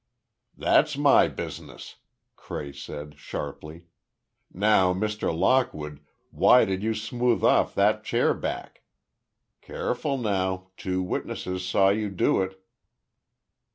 "That's 0.57 0.97
my 0.97 1.27
business," 1.27 1.97
Cray 2.35 2.71
said, 2.71 3.19
sharply: 3.19 3.83
"now, 4.51 4.95
Mr. 4.95 5.31
Lockwood, 5.31 5.99
why 6.31 6.65
did 6.65 6.81
you 6.81 6.95
smooth 6.95 7.43
off 7.43 7.75
that 7.75 8.03
chair 8.03 8.33
back? 8.33 8.81
Careful, 9.61 10.17
now, 10.17 10.71
two 10.75 11.03
witnesses 11.03 11.63
saw 11.63 11.89
you 11.89 12.09
do 12.09 12.41
it." 12.41 12.59